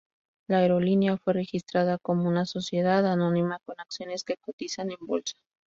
[0.49, 5.37] La aerolínea fue registrada como una sociedad anónima con acciones que cotizan en bolsa.